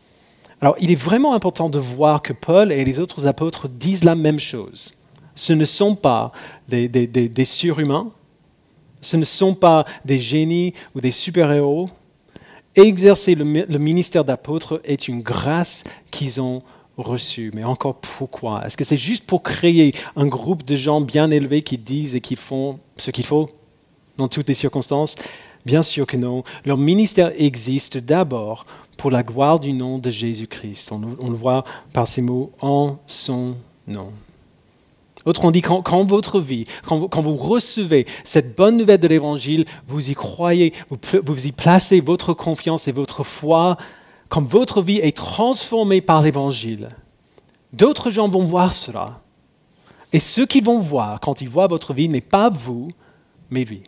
[0.62, 4.16] Alors il est vraiment important de voir que Paul et les autres apôtres disent la
[4.16, 4.94] même chose.
[5.34, 6.32] Ce ne sont pas
[6.70, 8.12] des, surhumains,
[9.02, 11.90] ce ne sont pas des génies ou des super-héros,
[12.76, 16.62] exercer le, ministère d'apôtre est une grâce qu'ils ont
[16.98, 17.52] reçue.
[17.54, 18.66] Mais encore pourquoi?
[18.66, 22.22] Est-ce que c'est juste pour créer un groupe de gens bien élevés qui disent et
[22.22, 23.50] qui font ce qu'il faut
[24.18, 25.16] dans toutes les circonstances?
[25.66, 26.44] Bien sûr que non.
[26.64, 28.66] Leur ministère existe d'abord
[28.98, 30.92] pour la gloire du nom de Jésus-Christ.
[30.92, 33.56] on le voit par ces mots en son
[33.88, 34.12] nom.
[35.26, 40.14] Autrement dit, quand, votre vie, quand vous, recevez cette bonne nouvelle de l'Évangile, vous y
[40.14, 40.72] croyez,
[41.24, 43.78] vous y placez votre confiance et votre foi,
[44.30, 46.90] quand votre vie est transformée par l'Évangile,
[47.74, 49.22] d'autres gens vont voir cela.
[50.14, 52.90] Et ce qu'ils vont voir quand ils voient votre vie n'est pas vous,
[53.50, 53.84] mais lui.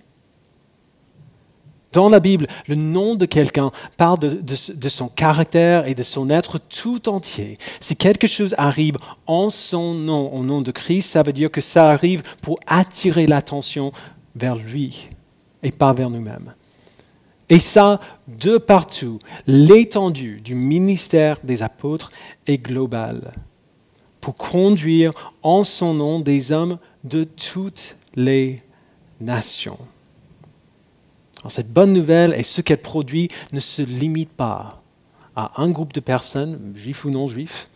[1.94, 6.60] Dans la Bible, le nom de quelqu'un parle de, son caractère et de son être
[6.60, 7.58] tout entier.
[7.80, 11.62] Si quelque chose arrive en son nom, au nom de Christ, ça veut dire que
[11.62, 13.92] ça arrive pour attirer l'attention
[14.36, 15.10] vers lui
[15.64, 16.54] et pas vers nous-mêmes.
[17.50, 22.12] Et ça, de partout, l'étendue du ministère des apôtres
[22.46, 23.34] est globale
[24.20, 28.62] pour conduire en son nom des hommes de toutes les
[29.22, 29.80] nations.
[31.50, 34.82] Cette bonne nouvelle et ce qu'elle produit ne se limite pas
[35.36, 37.70] à un groupe de personnes, juifs ou non juifs,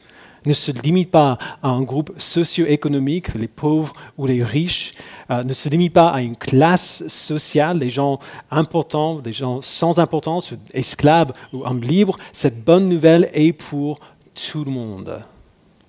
[0.45, 4.93] ne se limite pas à un groupe socio-économique, les pauvres ou les riches,
[5.29, 9.99] euh, ne se limite pas à une classe sociale, les gens importants, des gens sans
[9.99, 12.17] importance, esclaves ou hommes libres.
[12.33, 13.99] Cette bonne nouvelle est pour
[14.33, 15.23] tout le monde.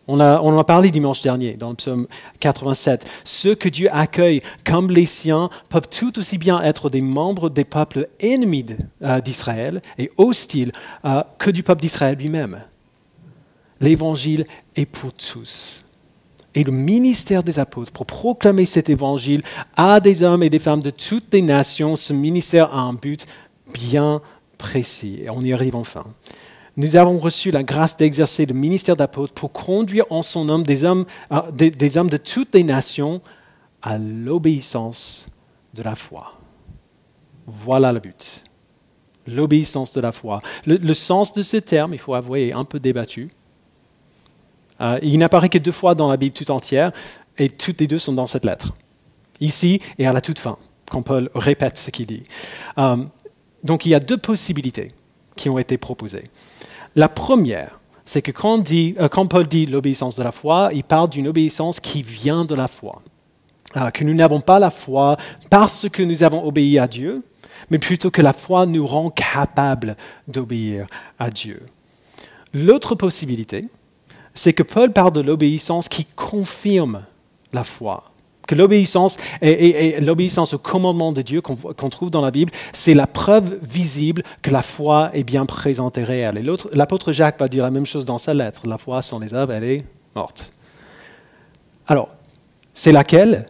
[0.09, 2.09] On, en a parlé dimanche dernier dans le psaume
[2.41, 3.07] 87.
[3.25, 7.65] Ceux que Dieu accueille comme les siens peuvent tout aussi bien être des membres des
[7.65, 8.67] peuples ennemis
[9.03, 10.73] euh, d'Israël et hostiles
[11.05, 12.63] euh, que du peuple d'Israël lui-même.
[13.83, 15.85] L'évangile est pour tous.
[16.55, 19.43] Et le ministère des apôtres pour proclamer cet évangile
[19.77, 23.27] à des hommes et des femmes de toutes les nations, ce ministère a un but
[23.73, 24.23] bien
[24.57, 25.21] précis.
[25.25, 26.05] Et on y arrive enfin
[26.77, 30.85] nous avons reçu la grâce d'exercer le ministère d'apôtre pour conduire en son nom des
[30.85, 33.21] hommes, euh, des, hommes de toutes les nations
[33.83, 35.29] à l'obéissance
[35.75, 36.33] de la foi.
[37.47, 38.45] Voilà le but.
[39.27, 40.41] L'obéissance de la foi.
[40.67, 43.31] Le, sens de ce terme, il faut avouer, est un peu débattu.
[44.83, 46.93] Euh, il n'apparaît que deux fois dans la Bible tout entière,
[47.39, 48.75] et toutes les deux sont dans cette lettre.
[49.41, 50.59] Ici et à la toute fin,
[50.91, 52.23] quand Paul répète ce qu'il dit.
[52.79, 52.97] Euh,
[53.65, 54.93] donc il y a deux possibilités
[55.37, 56.31] qui ont été proposées.
[56.95, 61.29] La première, c'est que euh, quand, Paul dit l'obéissance de la foi, il parle d'une
[61.29, 63.03] obéissance qui vient de la foi.
[63.95, 65.17] Que nous n'avons pas la foi
[65.49, 67.23] parce que nous avons obéi à Dieu,
[67.71, 69.97] mais plutôt que la foi nous rend capables
[70.29, 70.87] d'obéir
[71.19, 71.63] à Dieu.
[72.53, 73.65] L'autre possibilité,
[74.35, 77.05] c'est que Paul parle de l'obéissance qui confirme
[77.53, 78.05] la foi.
[78.47, 83.07] Que l'obéissance et, l'obéissance au commandement de Dieu qu'on trouve dans la Bible, c'est la
[83.07, 86.39] preuve visible que la foi est bien présente et réelle.
[86.39, 88.67] Et l'apôtre Jacques va dire la même chose dans sa lettre.
[88.67, 89.85] La foi sans les œuvres, elle est
[90.17, 90.53] morte.
[91.87, 92.09] Alors,
[92.75, 93.47] c'est laquelle?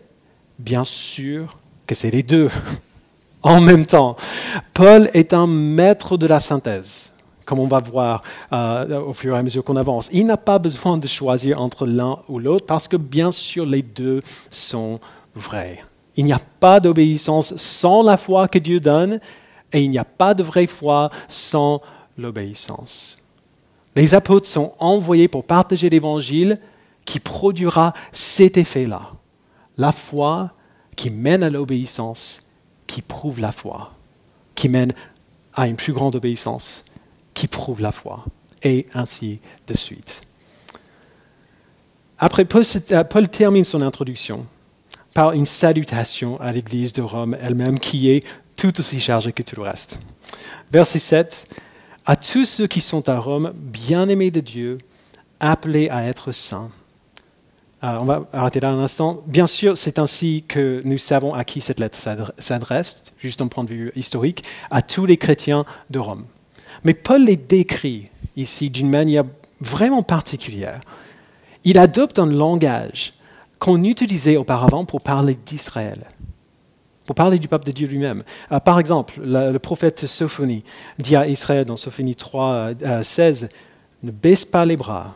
[0.59, 2.51] Bien sûr que c'est les deux
[3.43, 4.17] en même temps.
[4.75, 7.12] Paul est un maître de la synthèse,
[7.53, 8.23] comme on va voir
[8.55, 10.09] euh, au fur et à mesure qu'on avance.
[10.11, 13.83] Il n'a pas besoin de choisir entre l'un ou l'autre parce que bien sûr les
[13.83, 15.01] deux sont
[15.35, 15.85] vrais.
[16.17, 19.21] Il n'y a pas d'obéissance sans la foi que Dieu donne
[19.71, 21.83] et il n'y a pas de vraie foi sans
[22.17, 23.19] l'obéissance.
[23.97, 26.59] Les apôtres sont envoyés pour partager l'évangile
[27.05, 29.11] qui produira cet effet-là.
[29.77, 30.53] La foi
[30.97, 32.47] qui mène à l'obéissance,
[32.87, 33.93] qui prouve la foi,
[34.55, 34.95] qui mène
[35.53, 36.87] à une plus grande obéissance,
[37.35, 38.25] qui prouve la foi,
[38.63, 40.23] et ainsi de suite.
[42.19, 42.65] Après, Paul,
[43.11, 44.47] Paul termine son introduction
[45.15, 48.25] par une salutation à l'Église de Rome elle-même, qui est
[48.57, 49.99] tout aussi chargée que tout le reste.
[50.71, 51.49] Verset 7.
[52.07, 54.79] À tous ceux qui sont à Rome, bien-aimés de Dieu,
[55.41, 56.71] appelés à être saints
[57.85, 59.23] euh, on va arrêter là un instant.
[59.27, 61.99] Bien sûr, c'est ainsi que nous savons à qui cette lettre
[62.39, 66.25] s'adresse, juste d'un point de vue historique, à tous les chrétiens de Rome.
[66.85, 69.25] Mais Paul les décrit ici d'une manière
[69.61, 70.81] vraiment particulière.
[71.65, 73.15] Il adopte un langage
[73.59, 76.01] qu'on utilisait auparavant pour parler d'Israël,
[77.07, 78.25] pour parler du peuple de Dieu lui-même.
[78.51, 80.65] Euh, par exemple, le, prophète Sophonie
[80.99, 82.71] dit à Israël dans Sophonie 3,
[83.03, 83.49] 16, euh,
[84.03, 85.15] Ne baisse pas les bras,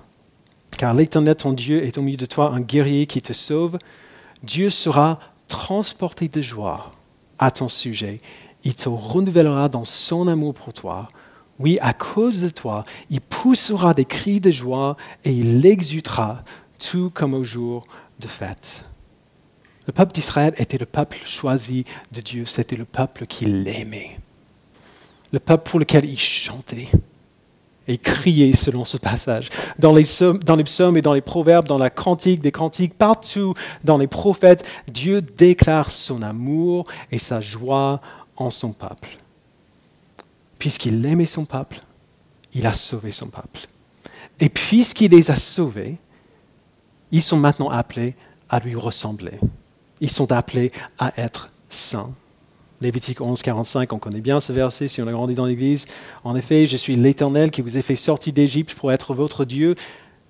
[0.79, 3.79] car l'Éternel, ton Dieu, est au milieu de toi un guerrier qui te sauve.
[4.45, 6.93] Dieu sera transporté de joie
[7.41, 8.21] à ton sujet.
[8.63, 11.09] Il te renouvellera dans son amour pour toi.
[11.59, 16.43] Oui, à cause de toi, il poussera des cris de joie et il l'exultera,
[16.79, 17.87] tout comme au jour
[18.21, 18.85] de fête.
[19.87, 24.19] Le peuple d'Israël était le peuple choisi de Dieu, c'était le peuple qu'il aimait,
[25.33, 26.89] le peuple pour lequel il chantait
[27.89, 29.49] et crier selon ce passage.
[29.79, 30.05] Dans les,
[30.45, 34.09] dans les psaumes et dans les proverbes, dans la cantique des cantiques, partout dans les
[34.09, 38.01] prophètes, Dieu déclare son amour et sa joie
[38.37, 39.19] en son peuple.
[40.59, 41.81] Puisqu'il aimait son peuple,
[42.55, 43.69] il a sauvé son peuple.
[44.41, 45.97] Et puisqu'il les a sauvés,
[47.13, 48.15] ils sont maintenant appelés
[48.49, 49.39] à lui ressembler.
[50.01, 52.15] Ils sont appelés à être saints.
[52.81, 55.87] Lévitique 11, 45, on connaît bien ce verset si on a grandi dans l'Église.
[56.25, 59.75] En effet, je suis l'Éternel qui vous ai fait sortir d'Égypte pour être votre Dieu.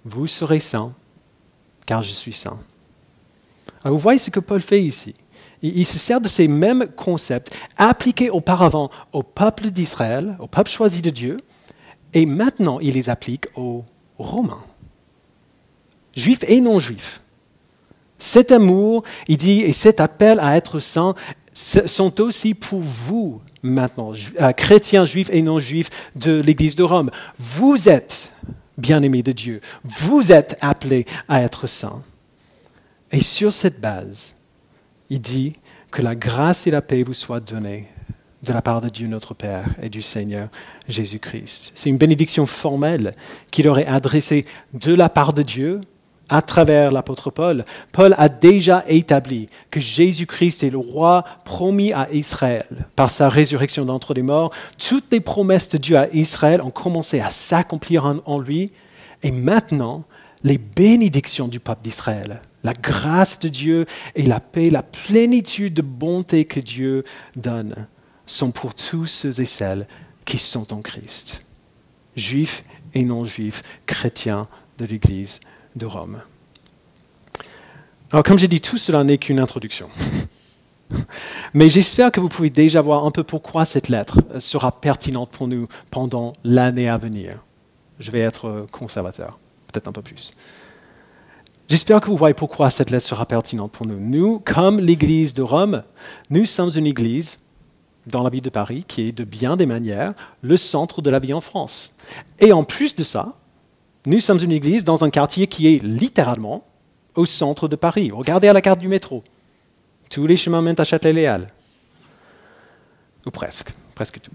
[0.05, 0.93] Vous serez saints,
[1.87, 2.59] car je suis saint.
[3.83, 5.15] Alors vous voyez ce que Paul fait ici.
[5.62, 11.03] Il se sert de ces mêmes concepts appliqués auparavant au peuple d'Israël, au peuple choisi
[11.03, 11.38] de Dieu,
[12.12, 13.85] et maintenant il les applique aux
[14.19, 14.64] Romains,
[16.14, 17.21] juifs et non juifs.
[18.19, 21.14] Cet amour, il dit, et cet appel à être saint
[21.53, 27.11] sont aussi pour vous maintenant, euh, chrétiens juifs et non juifs de l'Église de Rome.
[27.38, 28.31] Vous êtes
[28.79, 29.61] bien-aimés de Dieu.
[29.85, 32.03] Vous êtes appelés à être saints.
[33.12, 34.36] Et sur cette base,
[35.11, 35.55] il dit
[35.90, 37.88] que la grâce et la paix vous soient données
[38.42, 40.49] de la part de Dieu notre Père et du Seigneur
[40.88, 41.73] Jésus-Christ.
[41.75, 43.14] C'est une bénédiction formelle
[43.51, 45.81] qu'il aurait adressée de la part de Dieu
[46.29, 52.09] à travers l'apôtre Paul, Paul a déjà établi que Jésus-Christ est le roi promis à
[52.12, 52.66] Israël
[52.97, 54.53] par sa résurrection d'entre les morts.
[54.77, 58.73] Toutes les promesses de Dieu à Israël ont commencé à s'accomplir en, lui.
[59.23, 60.05] Et maintenant,
[60.42, 65.83] les bénédictions du peuple d'Israël, la grâce de Dieu et la paix, la plénitude de
[65.83, 67.05] bonté que Dieu
[67.37, 67.87] donne,
[68.27, 69.87] sont pour tous ceux et celles
[70.25, 71.45] qui sont en Christ,
[72.17, 74.49] juifs et non juifs, chrétiens
[74.79, 75.39] de l'Église
[75.77, 76.21] de Rome.
[78.11, 79.89] Alors comme j'ai dit, tout cela n'est qu'une introduction.
[81.55, 85.47] Mais j'espère que vous pouvez déjà voir un peu pourquoi cette lettre sera pertinente pour
[85.47, 87.39] nous pendant l'année à venir.
[88.01, 90.33] Je vais être conservateur, peut-être un peu plus.
[91.69, 93.99] J'espère que vous voyez pourquoi cette lettre sera pertinente pour nous.
[93.99, 95.83] Nous, comme l'Église de Rome,
[96.31, 97.39] nous sommes une Église
[98.07, 101.19] dans la ville de Paris qui est de bien des manières le centre de la
[101.19, 101.95] vie en France.
[102.39, 103.35] Et en plus de ça,
[104.07, 106.65] nous sommes une église dans un quartier qui est littéralement
[107.17, 108.13] au centre de Paris.
[108.13, 109.25] Regardez à la carte du métro.
[110.11, 111.53] Tous les chemins mènent à Châtelet-Léal.
[113.27, 114.31] Ou presque, presque tout.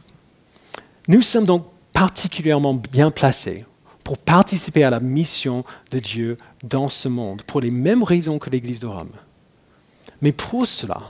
[1.08, 3.66] Nous sommes donc particulièrement bien placés
[4.04, 8.50] pour participer à la mission de Dieu dans ce monde, pour les mêmes raisons que
[8.50, 9.12] l'Église de Rome.
[10.22, 11.02] Mais pour cela,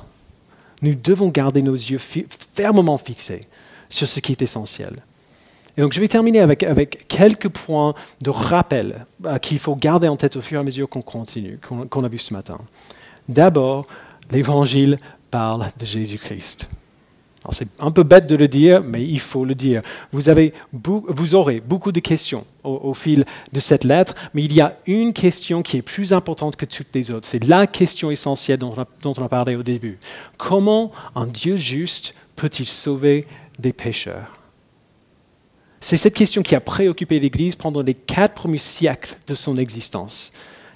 [0.81, 3.47] nous devons garder nos yeux fermement fixés
[3.89, 5.03] sur ce qui est essentiel.
[5.77, 10.17] Et donc je vais terminer avec, quelques points de rappel euh, qu'il faut garder en
[10.17, 12.59] tête au fur et à mesure qu'on continue, qu'on a vu ce matin.
[13.29, 13.87] D'abord,
[14.31, 14.97] l'Évangile
[15.29, 16.69] parle de Jésus-Christ.
[17.49, 19.81] C'est un peu bête de le dire, mais il faut le dire.
[20.11, 24.61] Vous, avez, vous aurez beaucoup de questions au, fil de cette lettre, mais il y
[24.61, 27.27] a une question qui est plus importante que toutes les autres.
[27.27, 29.97] C'est la question essentielle dont on a parlé au début.
[30.37, 33.25] Comment un Dieu juste peut-il sauver
[33.57, 34.37] des pécheurs?
[35.79, 40.31] C'est cette question qui a préoccupé l'Église pendant les quatre premiers siècles de son existence.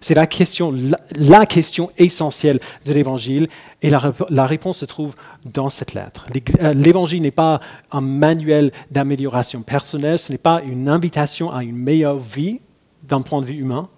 [0.06, 0.72] C'est la question,
[1.16, 3.48] la, question essentielle de l'Évangile
[3.82, 5.16] et la, la, réponse se trouve
[5.46, 6.28] dans cette lettre.
[6.62, 7.60] Euh, L'Évangile n'est pas
[7.92, 12.62] un manuel d'amélioration personnelle, ce n'est pas une invitation à une meilleure vie
[13.02, 13.90] d'un point de vue humain.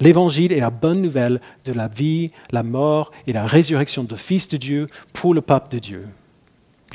[0.00, 4.48] L'Évangile est la bonne nouvelle de la vie, la mort et la résurrection de Fils
[4.48, 6.08] de Dieu pour le peuple de Dieu,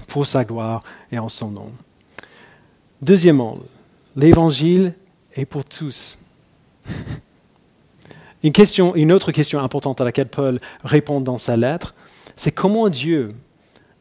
[0.08, 1.72] pour sa gloire et en son nom.
[3.02, 3.58] Deuxièmement,
[4.18, 4.96] l'Évangile
[5.34, 6.20] est pour tous.
[8.44, 11.94] Une, question, une autre question importante à laquelle Paul répond dans sa lettre,
[12.36, 13.30] c'est comment Dieu,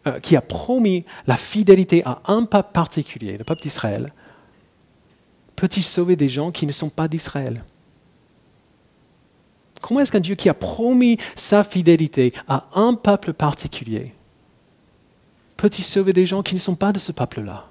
[0.06, 4.12] euh, qui a promis la fidélité à un peuple particulier, le peuple d'Israël,
[5.56, 7.62] peut-il sauver des gens qui ne sont pas d'Israël?
[9.80, 14.14] Comment est-ce qu'un Dieu qui a promis sa fidélité à un peuple particulier
[15.60, 17.69] peut-il sauver des gens qui ne sont pas de ce peuple-là?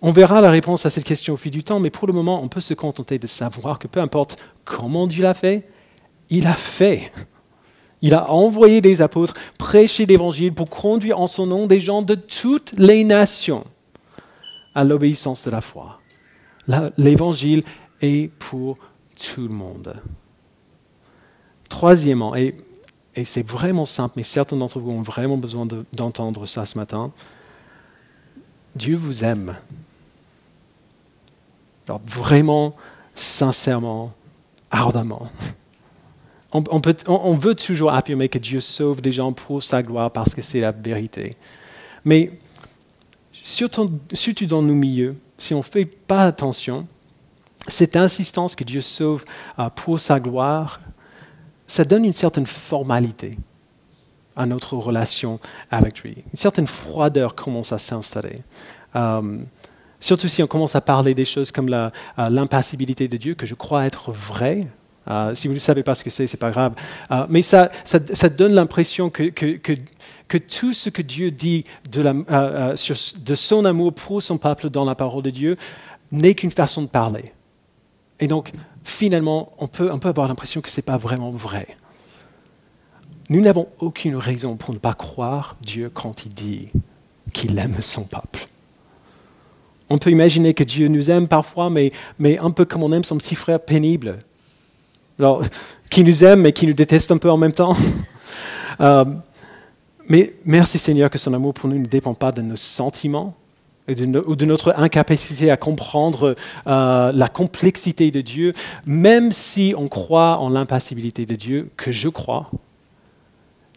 [0.00, 2.42] On verra la réponse à cette question au fil du temps, mais pour le moment,
[2.42, 5.68] on peut se contenter de savoir que peu importe comment Dieu l'a fait,
[6.30, 7.12] il a fait.
[8.00, 12.14] Il a envoyé des apôtres prêcher l'Évangile pour conduire en son nom des gens de
[12.14, 13.64] toutes les nations
[14.74, 16.00] à l'obéissance de la foi.
[16.96, 17.64] L'Évangile
[18.00, 18.78] est pour
[19.16, 20.00] tout le monde.
[21.68, 22.56] Troisièmement, et,
[23.24, 27.10] c'est vraiment simple, mais certains d'entre vous ont vraiment besoin d'entendre ça ce matin,
[28.76, 29.56] Dieu vous aime
[32.06, 32.74] vraiment,
[33.14, 34.12] sincèrement,
[34.70, 35.28] ardemment.
[36.52, 40.60] On, veut toujours affirmer que Dieu sauve des gens pour sa gloire parce que c'est
[40.60, 41.36] la vérité.
[42.04, 42.30] Mais
[43.32, 46.86] surtout, surtout dans nos milieux, si on ne fait pas attention,
[47.66, 49.26] cette insistance que Dieu sauve
[49.58, 50.80] euh, pour sa gloire,
[51.66, 53.36] ça donne une certaine formalité
[54.34, 55.38] à notre relation
[55.70, 56.16] avec lui.
[56.32, 58.38] Une certaine froideur commence à s'installer.
[58.96, 59.38] Euh,
[60.00, 63.54] Surtout si on commence à parler des choses comme euh, l'impassibilité de Dieu, que je
[63.54, 64.66] crois être vrai.
[65.10, 66.74] Euh, si vous ne savez pas ce que c'est, ce n'est pas grave.
[67.10, 67.70] Euh, mais ça,
[68.36, 69.30] donne l'impression que,
[70.38, 71.64] tout ce que Dieu dit
[72.76, 75.56] sur, de son amour pour son peuple dans la parole de Dieu
[76.12, 77.32] n'est qu'une façon de parler.
[78.20, 78.52] Et donc,
[78.84, 81.66] finalement, on peut, on peut avoir l'impression que ce n'est pas vraiment vrai.
[83.30, 86.68] Nous n'avons aucune raison pour ne pas croire Dieu quand il dit
[87.32, 88.48] qu'il aime son peuple.
[89.90, 91.92] On peut imaginer que Dieu nous aime parfois, mais,
[92.38, 94.18] un peu comme on aime son petit frère pénible.
[95.18, 95.42] Alors,
[95.90, 97.76] qui nous aime, mais qui nous déteste un peu en même temps.
[98.80, 99.04] Euh,
[100.08, 103.34] mais merci Seigneur que son amour pour nous ne dépend pas de nos sentiments
[103.88, 108.52] ou de notre incapacité à comprendre euh, la complexité de Dieu,
[108.86, 112.50] même si on croit en l'impassibilité de Dieu, que je crois.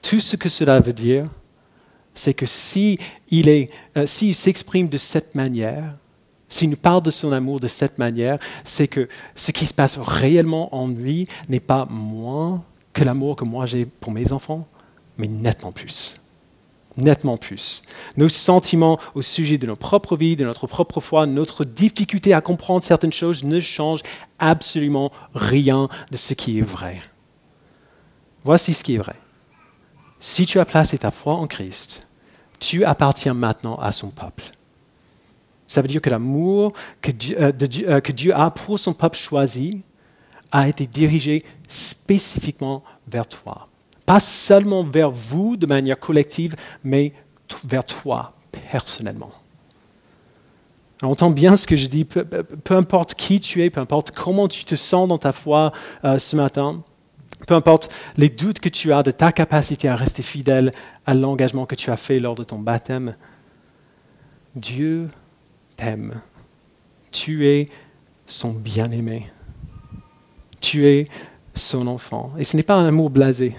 [0.01, 1.27] Tout ce que cela veut dire,
[2.13, 2.97] c'est que s'il
[3.97, 5.95] euh, s'exprime de cette manière,
[6.51, 9.97] s'il nous parle de son amour de cette manière, c'est que ce qui se passe
[9.97, 14.67] réellement en lui n'est pas moins que l'amour que moi j'ai pour mes enfants,
[15.17, 16.19] mais nettement plus.
[16.97, 17.83] Nettement plus.
[18.17, 22.41] Nos sentiments au sujet de nos propres vies, de notre propre foi, notre difficulté à
[22.41, 24.03] comprendre certaines choses ne changent
[24.37, 27.01] absolument rien de ce qui est vrai.
[28.43, 29.15] Voici ce qui est vrai.
[30.19, 32.07] Si tu as placé ta foi en Christ,
[32.59, 34.43] tu appartiens maintenant à son peuple.
[35.71, 37.53] Ça veut dire que l'amour que Dieu, euh,
[37.87, 39.83] euh, que Dieu a pour son peuple choisi
[40.51, 43.69] a été dirigé spécifiquement vers toi.
[44.05, 47.13] Pas seulement vers vous de manière collective, mais
[47.63, 48.33] vers toi
[48.69, 49.31] personnellement.
[51.03, 52.25] On entend bien ce que je dis, peu,
[52.71, 55.71] importe qui tu es, peu importe comment tu te sens dans ta foi
[56.03, 56.83] euh, ce matin,
[57.47, 60.73] peu importe les doutes que tu as de ta capacité à rester fidèle
[61.05, 63.15] à l'engagement que tu as fait lors de ton baptême,
[64.57, 65.07] Dieu
[67.11, 67.65] tu es
[68.25, 69.31] son bien-aimé.
[70.59, 71.07] Tu es
[71.53, 72.31] son enfant.
[72.37, 73.55] Et ce n'est pas un amour blasé.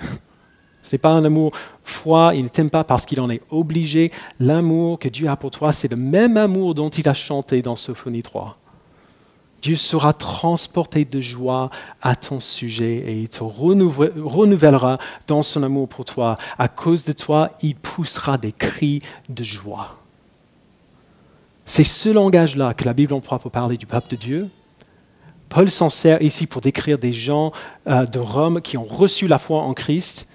[0.82, 1.52] Ce n'est pas un amour
[1.84, 4.10] froid, il ne t'aime pas parce qu'il en est obligé.
[4.40, 7.76] L'amour que Dieu a pour toi, c'est le même amour dont il a chanté dans
[7.76, 8.58] Sophonie 3.
[9.62, 11.70] Dieu sera transporté de joie
[12.02, 14.98] à ton sujet et il te renouvellera
[15.28, 16.36] dans son amour pour toi.
[16.58, 20.01] À cause de toi, il poussera des cris de joie.
[21.64, 24.50] C'est ce langage-là que la Bible emploie pour parler du peuple de Dieu.
[25.48, 27.52] Paul s'en sert ici pour décrire des gens
[27.86, 30.28] euh, de Rome qui ont reçu la foi en Christ.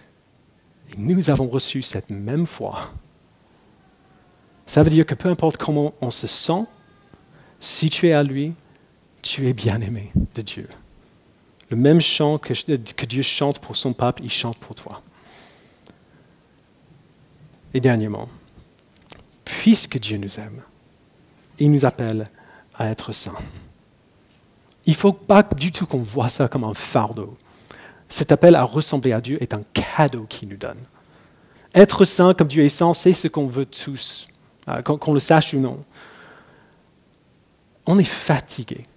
[0.92, 2.92] Et nous avons reçu cette même foi.
[4.66, 6.66] Ça veut dire que peu importe comment on se sent,
[7.60, 8.54] si tu es à lui,
[9.22, 10.68] tu es bien-aimé de Dieu.
[11.70, 15.02] Le même chant que, que, Dieu chante pour son peuple, il chante pour toi.
[17.74, 18.30] Et dernièrement,
[19.44, 20.62] puisque Dieu nous aime,
[21.60, 22.30] il nous appelle
[22.76, 23.38] à être saints.
[24.86, 27.34] Il ne faut pas du tout qu'on voit ça comme un fardeau.
[28.08, 30.80] Cet appel à ressembler à Dieu est un cadeau qu'il nous donne.
[31.76, 34.28] Être saint comme Dieu est saint, c'est ce qu'on veut tous,
[34.70, 35.84] euh, qu'on le sache ou non.
[37.86, 38.88] On est fatigué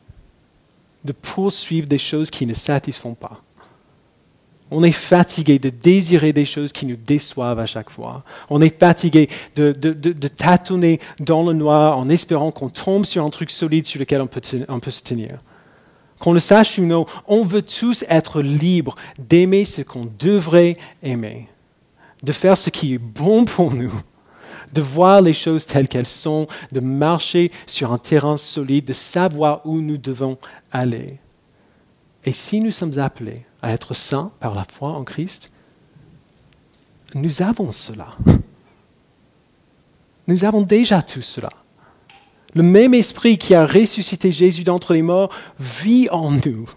[1.04, 3.40] de poursuivre des choses qui ne satisfont pas.
[4.70, 8.22] On est fatigué de désirer des choses qui nous déçoivent à chaque fois.
[8.48, 9.72] On est fatigué de,
[10.28, 14.26] tâtonner dans le noir en espérant qu'on tombe sur un truc solide sur lequel on
[14.26, 15.40] peut, on peut se tenir.
[16.20, 21.48] Qu'on le sache ou non, on veut tous être libres d'aimer ce qu'on devrait aimer,
[22.22, 23.92] de faire ce qui est bon pour nous,
[24.72, 29.62] de voir les choses telles qu'elles sont, de marcher sur un terrain solide, de savoir
[29.64, 30.36] où nous devons
[30.70, 31.18] aller.
[32.24, 35.50] Et si nous sommes appelés à être saints par la foi en Christ,
[37.14, 38.12] nous avons cela.
[40.26, 41.50] Nous avons déjà tout cela.
[42.54, 46.68] Le même esprit qui a ressuscité Jésus d'entre les morts vit en nous.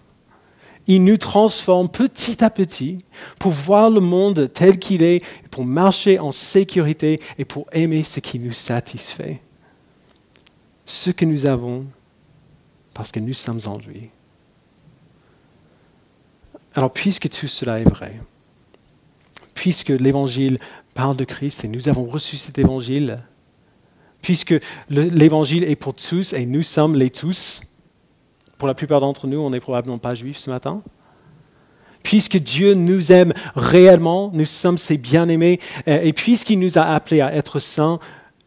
[0.86, 3.04] Il nous transforme petit à petit
[3.38, 8.20] pour voir le monde tel qu'il est, pour marcher en sécurité et pour aimer ce
[8.20, 9.40] qui nous satisfait.
[10.84, 11.86] Ce que nous avons
[12.92, 14.10] parce que nous sommes en lui.
[16.74, 18.20] Alors, puisque tout cela est vrai,
[19.54, 20.58] puisque l'Évangile
[20.94, 23.18] parle de Christ et nous avons reçu cet Évangile,
[24.22, 24.54] puisque
[24.88, 27.62] l'Évangile est pour tous et nous sommes les tous,
[28.58, 30.82] pour la plupart d'entre nous, on n'est probablement pas juifs ce matin,
[32.02, 37.34] puisque Dieu nous aime réellement, nous sommes ses bien-aimés, et puisqu'il nous a appelés à
[37.34, 37.98] être saints,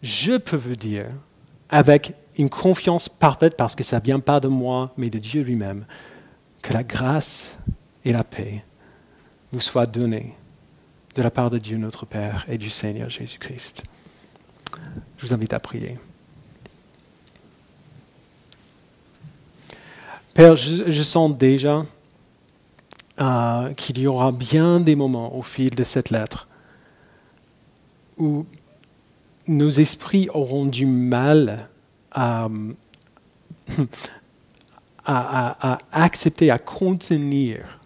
[0.02, 1.06] je peux vous dire,
[1.70, 5.44] avec une confiance parfaite, parce que ça ne vient pas de moi, mais de Dieu
[5.44, 5.86] lui-même,
[6.62, 7.58] que la grâce
[8.08, 8.64] et la paix
[9.52, 10.34] vous soient données
[11.14, 13.84] de la part de Dieu notre Père et du Seigneur Jésus-Christ.
[15.18, 16.00] Je vous invite à prier.
[20.34, 21.86] Père, je, sens déjà
[23.20, 26.48] euh, qu'il y aura bien des moments au fil de cette lettre
[28.18, 28.46] où
[29.48, 31.68] nos esprits auront du mal
[32.12, 32.48] à
[35.92, 37.77] accepter, à contenir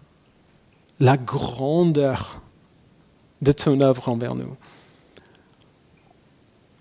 [1.01, 2.41] la grandeur
[3.41, 4.55] de ton œuvre envers nous.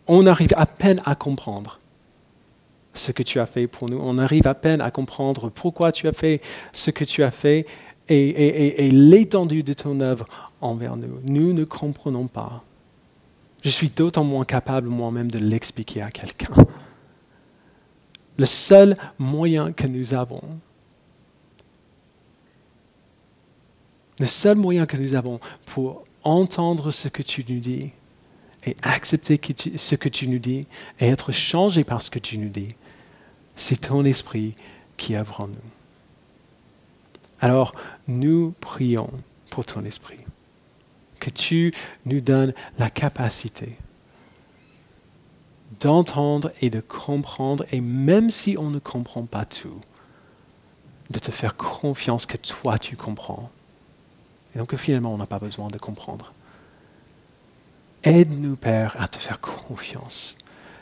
[0.06, 1.80] On arrive à peine à comprendre
[2.92, 3.98] ce que tu as fait pour nous.
[3.98, 6.42] On arrive à peine à comprendre pourquoi tu as fait
[6.72, 7.66] ce que tu as fait
[8.08, 10.26] et, l'étendue de ton œuvre
[10.60, 11.20] envers nous.
[11.24, 12.62] Nous ne comprenons pas.
[13.62, 16.52] Je suis d'autant moins capable moi-même de l'expliquer à quelqu'un.
[18.36, 20.42] Le seul moyen que nous avons,
[24.20, 27.90] Le seul moyen que nous avons pour entendre ce que tu nous dis
[28.66, 29.40] et accepter
[29.76, 30.66] ce que tu nous dis
[31.00, 32.74] et être changé par ce que tu nous dis,
[33.56, 34.54] c'est ton esprit
[34.98, 35.56] qui œuvre en nous.
[37.40, 37.74] Alors,
[38.08, 39.10] nous prions
[39.48, 40.18] pour ton esprit,
[41.18, 41.72] que tu
[42.04, 43.78] nous donnes la capacité
[45.80, 49.80] d'entendre et de comprendre, et même si on ne comprend pas tout,
[51.08, 53.50] de te faire confiance que toi tu comprends
[54.54, 56.32] et donc finalement, on n'a pas besoin de comprendre.
[58.02, 60.36] Aide-nous, Père, à te faire confiance.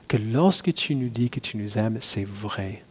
[0.07, 2.85] Que lorsque tu nous dis que tu nous aimes, c'est vrai.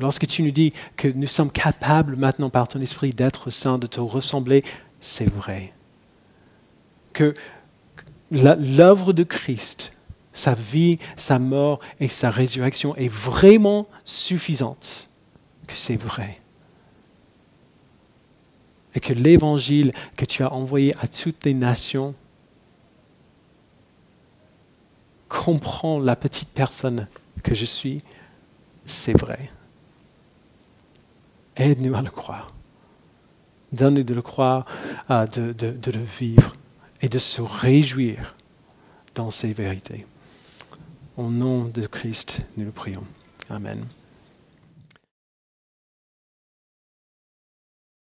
[0.00, 3.86] Lorsque tu nous dis que nous sommes capables maintenant par ton esprit d'être saints, de
[3.86, 4.64] te ressembler,
[5.00, 5.72] c'est vrai.
[7.12, 7.34] Que
[8.30, 9.92] l'œuvre de Christ,
[10.32, 15.10] sa vie, sa mort et sa résurrection est vraiment suffisante.
[15.66, 16.41] Que c'est vrai
[18.94, 22.14] et que l'évangile que tu as envoyé à toutes les nations
[25.28, 27.08] comprend la petite personne
[27.42, 28.02] que je suis,
[28.84, 29.50] c'est vrai.
[31.56, 32.52] Aide-nous à le croire.
[33.72, 34.66] Donne-nous de le croire,
[35.08, 36.52] de, de le vivre
[37.00, 38.34] et de se réjouir
[39.14, 40.06] dans ces vérités.
[41.16, 43.04] Au nom de Christ, nous le prions.
[43.50, 43.84] Amen.